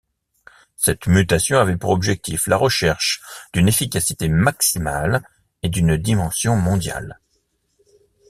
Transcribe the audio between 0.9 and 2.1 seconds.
mutation avait pour